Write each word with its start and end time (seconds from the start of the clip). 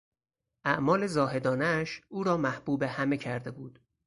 اعمال 0.65 1.07
زاهدانهاش 1.07 2.01
او 2.07 2.23
را 2.23 2.37
محبوب 2.37 2.83
همه 2.83 3.17
کرده 3.17 3.51
بود. 3.51 3.79